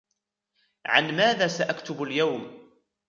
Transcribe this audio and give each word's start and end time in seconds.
عن 0.85 1.15
ماذا 1.17 1.47
سأكتب 1.47 2.03
اليوم؟ 2.03 2.47